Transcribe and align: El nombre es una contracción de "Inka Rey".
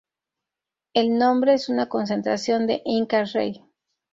El 0.95 1.19
nombre 1.19 1.53
es 1.53 1.69
una 1.69 1.87
contracción 1.87 2.65
de 2.65 2.81
"Inka 2.85 3.23
Rey". 3.25 3.63